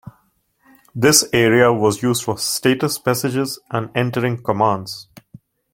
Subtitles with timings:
[0.95, 5.07] This area was used for status messages and entering commands.